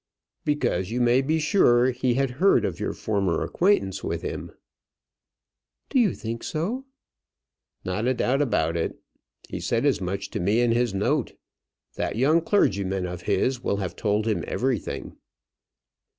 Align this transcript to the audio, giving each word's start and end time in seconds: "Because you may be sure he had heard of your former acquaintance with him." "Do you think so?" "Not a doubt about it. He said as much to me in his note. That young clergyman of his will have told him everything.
"Because 0.45 0.89
you 0.89 0.99
may 0.99 1.21
be 1.21 1.37
sure 1.37 1.91
he 1.91 2.15
had 2.15 2.31
heard 2.41 2.65
of 2.65 2.79
your 2.79 2.91
former 2.93 3.43
acquaintance 3.43 4.03
with 4.03 4.23
him." 4.23 4.51
"Do 5.89 5.99
you 5.99 6.15
think 6.15 6.43
so?" 6.43 6.85
"Not 7.85 8.07
a 8.07 8.15
doubt 8.15 8.41
about 8.41 8.75
it. 8.75 8.97
He 9.47 9.59
said 9.59 9.85
as 9.85 10.01
much 10.01 10.31
to 10.31 10.39
me 10.39 10.59
in 10.61 10.71
his 10.71 10.95
note. 10.95 11.37
That 11.97 12.15
young 12.15 12.41
clergyman 12.41 13.05
of 13.05 13.21
his 13.29 13.63
will 13.63 13.77
have 13.77 13.95
told 13.95 14.25
him 14.25 14.43
everything. 14.47 15.17